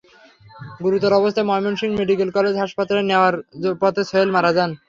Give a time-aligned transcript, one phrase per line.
[0.83, 3.35] গুরুতর অবস্থায় Mymensingh medical college হাসপাতালে নেওয়ার
[3.81, 4.71] পথে সোহেল মারা যান।